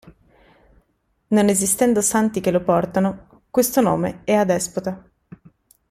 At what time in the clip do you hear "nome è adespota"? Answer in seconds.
3.81-5.07